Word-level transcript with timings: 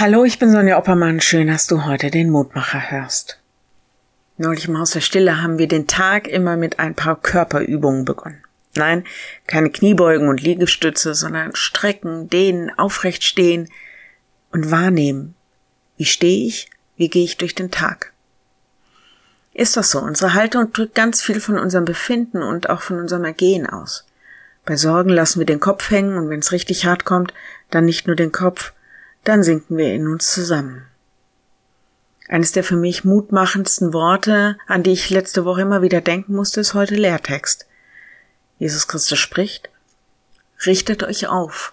Hallo, 0.00 0.24
ich 0.24 0.38
bin 0.38 0.50
Sonja 0.50 0.78
Oppermann. 0.78 1.20
Schön, 1.20 1.48
dass 1.48 1.66
du 1.66 1.84
heute 1.84 2.10
den 2.10 2.30
Mutmacher 2.30 2.90
hörst. 2.90 3.38
Neulich 4.38 4.66
im 4.66 4.78
Haus 4.78 4.92
der 4.92 5.02
Stille 5.02 5.42
haben 5.42 5.58
wir 5.58 5.68
den 5.68 5.88
Tag 5.88 6.26
immer 6.26 6.56
mit 6.56 6.78
ein 6.78 6.94
paar 6.94 7.20
Körperübungen 7.20 8.06
begonnen. 8.06 8.42
Nein, 8.74 9.04
keine 9.46 9.68
Kniebeugen 9.68 10.30
und 10.30 10.40
Liegestütze, 10.40 11.14
sondern 11.14 11.54
strecken, 11.54 12.30
dehnen, 12.30 12.70
aufrecht 12.78 13.24
stehen 13.24 13.68
und 14.52 14.70
wahrnehmen. 14.70 15.34
Wie 15.98 16.06
stehe 16.06 16.46
ich? 16.46 16.70
Wie 16.96 17.10
gehe 17.10 17.24
ich 17.24 17.36
durch 17.36 17.54
den 17.54 17.70
Tag? 17.70 18.14
Ist 19.52 19.76
das 19.76 19.90
so? 19.90 20.00
Unsere 20.00 20.32
Haltung 20.32 20.72
drückt 20.72 20.94
ganz 20.94 21.20
viel 21.20 21.42
von 21.42 21.58
unserem 21.58 21.84
Befinden 21.84 22.42
und 22.42 22.70
auch 22.70 22.80
von 22.80 22.98
unserem 22.98 23.24
Ergehen 23.24 23.66
aus. 23.66 24.06
Bei 24.64 24.76
Sorgen 24.76 25.10
lassen 25.10 25.40
wir 25.40 25.46
den 25.46 25.60
Kopf 25.60 25.90
hängen 25.90 26.16
und 26.16 26.30
wenn 26.30 26.40
es 26.40 26.52
richtig 26.52 26.86
hart 26.86 27.04
kommt, 27.04 27.34
dann 27.68 27.84
nicht 27.84 28.06
nur 28.06 28.16
den 28.16 28.32
Kopf, 28.32 28.72
dann 29.24 29.42
sinken 29.42 29.76
wir 29.76 29.94
in 29.94 30.08
uns 30.08 30.32
zusammen. 30.32 30.86
Eines 32.28 32.52
der 32.52 32.62
für 32.62 32.76
mich 32.76 33.04
mutmachendsten 33.04 33.92
Worte, 33.92 34.56
an 34.66 34.82
die 34.82 34.92
ich 34.92 35.10
letzte 35.10 35.44
Woche 35.44 35.62
immer 35.62 35.82
wieder 35.82 36.00
denken 36.00 36.34
musste, 36.34 36.60
ist 36.60 36.74
heute 36.74 36.94
Lehrtext. 36.94 37.66
Jesus 38.58 38.86
Christus 38.86 39.18
spricht, 39.18 39.68
Richtet 40.66 41.02
euch 41.02 41.26
auf 41.26 41.72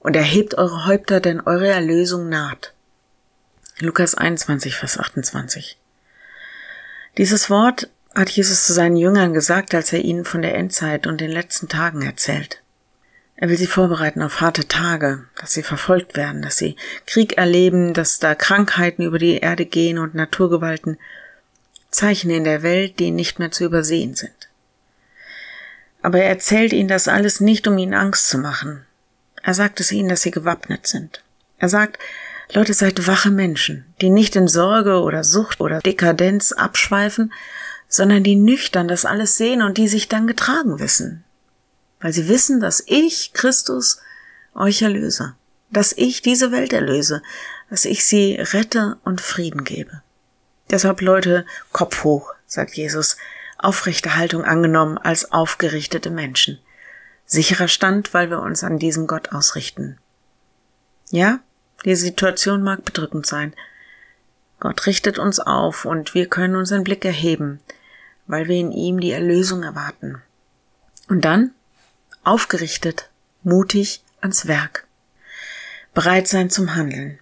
und 0.00 0.16
erhebt 0.16 0.58
eure 0.58 0.86
Häupter, 0.86 1.20
denn 1.20 1.40
eure 1.40 1.68
Erlösung 1.68 2.28
naht. 2.28 2.72
Lukas 3.78 4.16
21, 4.16 4.74
Vers 4.74 4.98
28. 4.98 5.78
Dieses 7.16 7.48
Wort 7.48 7.88
hat 8.12 8.28
Jesus 8.30 8.66
zu 8.66 8.72
seinen 8.72 8.96
Jüngern 8.96 9.32
gesagt, 9.32 9.72
als 9.74 9.92
er 9.92 10.00
ihnen 10.00 10.24
von 10.24 10.42
der 10.42 10.56
Endzeit 10.56 11.06
und 11.06 11.20
den 11.20 11.30
letzten 11.30 11.68
Tagen 11.68 12.02
erzählt. 12.02 12.63
Er 13.36 13.48
will 13.48 13.56
sie 13.56 13.66
vorbereiten 13.66 14.22
auf 14.22 14.40
harte 14.40 14.68
Tage, 14.68 15.24
dass 15.40 15.52
sie 15.52 15.62
verfolgt 15.62 16.16
werden, 16.16 16.42
dass 16.42 16.56
sie 16.56 16.76
Krieg 17.06 17.36
erleben, 17.36 17.92
dass 17.92 18.18
da 18.18 18.34
Krankheiten 18.34 19.02
über 19.02 19.18
die 19.18 19.38
Erde 19.38 19.66
gehen 19.66 19.98
und 19.98 20.14
Naturgewalten, 20.14 20.98
Zeichen 21.90 22.30
in 22.30 22.44
der 22.44 22.62
Welt, 22.62 22.98
die 22.98 23.10
nicht 23.10 23.38
mehr 23.38 23.50
zu 23.50 23.64
übersehen 23.64 24.14
sind. 24.14 24.48
Aber 26.02 26.18
er 26.18 26.28
erzählt 26.28 26.72
ihnen 26.72 26.88
das 26.88 27.08
alles 27.08 27.40
nicht, 27.40 27.66
um 27.66 27.78
ihnen 27.78 27.94
Angst 27.94 28.28
zu 28.28 28.38
machen. 28.38 28.84
Er 29.42 29.54
sagt 29.54 29.80
es 29.80 29.92
ihnen, 29.92 30.08
dass 30.08 30.22
sie 30.22 30.30
gewappnet 30.30 30.86
sind. 30.86 31.22
Er 31.58 31.68
sagt, 31.68 31.98
Leute, 32.52 32.74
seid 32.74 33.06
wache 33.06 33.30
Menschen, 33.30 33.86
die 34.00 34.10
nicht 34.10 34.36
in 34.36 34.48
Sorge 34.48 35.00
oder 35.00 35.24
Sucht 35.24 35.60
oder 35.60 35.80
Dekadenz 35.80 36.52
abschweifen, 36.52 37.32
sondern 37.88 38.22
die 38.22 38.36
nüchtern 38.36 38.88
das 38.88 39.04
alles 39.04 39.36
sehen 39.36 39.62
und 39.62 39.78
die 39.78 39.88
sich 39.88 40.08
dann 40.08 40.26
getragen 40.26 40.78
wissen, 40.78 41.23
weil 42.04 42.12
sie 42.12 42.28
wissen, 42.28 42.60
dass 42.60 42.84
ich, 42.86 43.32
Christus, 43.32 43.98
euch 44.54 44.82
erlöse, 44.82 45.36
dass 45.70 45.94
ich 45.96 46.20
diese 46.20 46.52
Welt 46.52 46.74
erlöse, 46.74 47.22
dass 47.70 47.86
ich 47.86 48.04
sie 48.04 48.34
rette 48.34 48.98
und 49.04 49.22
Frieden 49.22 49.64
gebe. 49.64 50.02
Deshalb 50.68 51.00
Leute, 51.00 51.46
Kopf 51.72 52.04
hoch, 52.04 52.34
sagt 52.46 52.74
Jesus, 52.74 53.16
aufrechte 53.56 54.16
Haltung 54.16 54.44
angenommen 54.44 54.98
als 54.98 55.32
aufgerichtete 55.32 56.10
Menschen. 56.10 56.58
Sicherer 57.24 57.68
Stand, 57.68 58.12
weil 58.12 58.28
wir 58.28 58.40
uns 58.40 58.64
an 58.64 58.78
diesem 58.78 59.06
Gott 59.06 59.32
ausrichten. 59.32 59.96
Ja, 61.08 61.40
die 61.86 61.96
Situation 61.96 62.62
mag 62.62 62.84
bedrückend 62.84 63.24
sein. 63.24 63.54
Gott 64.60 64.84
richtet 64.84 65.18
uns 65.18 65.40
auf 65.40 65.86
und 65.86 66.12
wir 66.12 66.28
können 66.28 66.56
unseren 66.56 66.84
Blick 66.84 67.06
erheben, 67.06 67.60
weil 68.26 68.46
wir 68.46 68.56
in 68.56 68.72
ihm 68.72 69.00
die 69.00 69.12
Erlösung 69.12 69.62
erwarten. 69.62 70.20
Und 71.08 71.24
dann 71.24 71.54
aufgerichtet, 72.24 73.10
mutig 73.42 74.02
ans 74.20 74.46
Werk, 74.46 74.86
bereit 75.92 76.28
sein 76.28 76.50
zum 76.50 76.74
Handeln. 76.74 77.18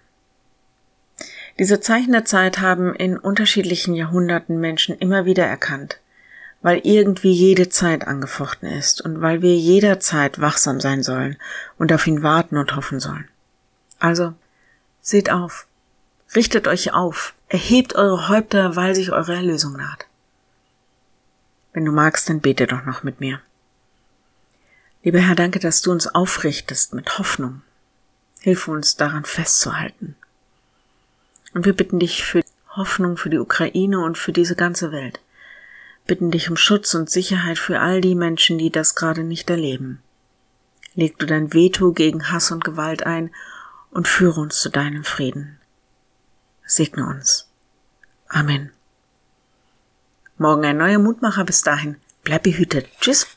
Diese 1.59 1.79
Zeichen 1.79 2.13
der 2.13 2.25
Zeit 2.25 2.59
haben 2.59 2.95
in 2.95 3.17
unterschiedlichen 3.17 3.93
Jahrhunderten 3.93 4.59
Menschen 4.59 4.97
immer 4.97 5.25
wieder 5.25 5.45
erkannt, 5.45 5.99
weil 6.63 6.81
irgendwie 6.83 7.31
jede 7.31 7.69
Zeit 7.69 8.07
angefochten 8.07 8.67
ist 8.69 9.01
und 9.01 9.21
weil 9.21 9.41
wir 9.41 9.55
jederzeit 9.55 10.41
wachsam 10.41 10.79
sein 10.79 11.03
sollen 11.03 11.37
und 11.77 11.93
auf 11.93 12.07
ihn 12.07 12.23
warten 12.23 12.57
und 12.57 12.75
hoffen 12.75 12.99
sollen. 12.99 13.27
Also, 13.99 14.33
seht 15.01 15.29
auf, 15.29 15.67
richtet 16.35 16.67
euch 16.67 16.93
auf, 16.93 17.35
erhebt 17.49 17.95
eure 17.95 18.29
Häupter, 18.29 18.75
weil 18.75 18.95
sich 18.95 19.11
eure 19.11 19.35
Erlösung 19.35 19.73
naht. 19.73 20.07
Wenn 21.73 21.85
du 21.85 21.91
magst, 21.91 22.29
dann 22.29 22.39
bete 22.39 22.65
doch 22.65 22.85
noch 22.85 23.03
mit 23.03 23.19
mir. 23.19 23.41
Lieber 25.03 25.19
Herr, 25.19 25.35
danke, 25.35 25.59
dass 25.59 25.81
du 25.81 25.91
uns 25.91 26.07
aufrichtest 26.07 26.93
mit 26.93 27.19
Hoffnung. 27.19 27.61
Hilf 28.39 28.67
uns 28.67 28.95
daran 28.95 29.25
festzuhalten. 29.25 30.15
Und 31.53 31.65
wir 31.65 31.73
bitten 31.73 31.99
dich 31.99 32.23
für 32.23 32.41
Hoffnung 32.69 33.17
für 33.17 33.29
die 33.29 33.37
Ukraine 33.37 33.99
und 33.99 34.17
für 34.17 34.31
diese 34.31 34.55
ganze 34.55 34.91
Welt. 34.91 35.19
Bitten 36.07 36.31
dich 36.31 36.49
um 36.49 36.57
Schutz 36.57 36.93
und 36.95 37.09
Sicherheit 37.09 37.59
für 37.59 37.79
all 37.79 38.01
die 38.01 38.15
Menschen, 38.15 38.57
die 38.57 38.71
das 38.71 38.95
gerade 38.95 39.23
nicht 39.23 39.49
erleben. 39.49 40.01
Leg 40.95 41.17
du 41.19 41.25
dein 41.25 41.53
Veto 41.53 41.91
gegen 41.91 42.31
Hass 42.31 42.51
und 42.51 42.63
Gewalt 42.63 43.05
ein 43.05 43.33
und 43.91 44.07
führe 44.07 44.41
uns 44.41 44.59
zu 44.59 44.69
deinem 44.69 45.03
Frieden. 45.03 45.59
Segne 46.65 47.05
uns. 47.05 47.47
Amen. 48.27 48.71
Morgen 50.37 50.65
ein 50.65 50.77
neuer 50.77 50.99
Mutmacher. 50.99 51.43
Bis 51.43 51.61
dahin. 51.61 51.97
Bleib 52.23 52.43
behütet. 52.43 52.87
Tschüss. 52.99 53.27